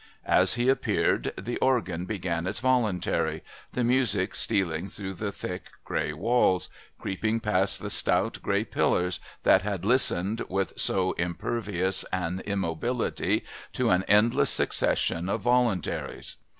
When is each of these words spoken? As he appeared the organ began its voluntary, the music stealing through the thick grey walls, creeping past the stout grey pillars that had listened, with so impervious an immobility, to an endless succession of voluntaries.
As 0.25 0.55
he 0.55 0.67
appeared 0.67 1.31
the 1.37 1.57
organ 1.59 2.05
began 2.05 2.47
its 2.47 2.59
voluntary, 2.59 3.43
the 3.73 3.83
music 3.83 4.33
stealing 4.33 4.87
through 4.89 5.13
the 5.13 5.31
thick 5.31 5.65
grey 5.83 6.11
walls, 6.11 6.69
creeping 6.97 7.39
past 7.39 7.79
the 7.79 7.89
stout 7.91 8.39
grey 8.41 8.63
pillars 8.65 9.19
that 9.43 9.61
had 9.61 9.85
listened, 9.85 10.41
with 10.49 10.73
so 10.75 11.11
impervious 11.19 12.03
an 12.05 12.39
immobility, 12.47 13.43
to 13.73 13.91
an 13.91 14.01
endless 14.07 14.49
succession 14.49 15.29
of 15.29 15.41
voluntaries. 15.41 16.37